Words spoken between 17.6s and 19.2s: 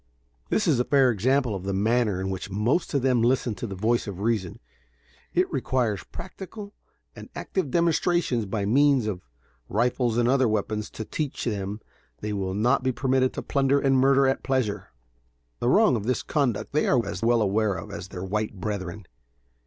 of as their white brethren.